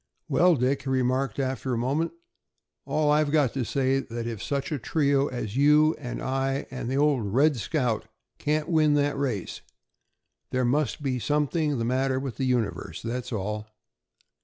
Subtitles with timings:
[0.27, 2.13] "Well, Dick," he remarked after a moment,
[2.85, 6.65] "all I've got to say is that if such a trio as you and I
[6.71, 8.07] and the old 'Red Scout'
[8.39, 9.61] can't win that race,
[10.49, 13.67] there must be something the matter with the universe, that's all."